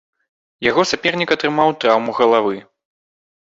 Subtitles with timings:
[0.69, 2.55] Яго сапернік атрымаў траўму галавы.